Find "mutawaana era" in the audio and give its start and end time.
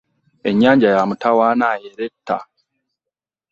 1.09-2.03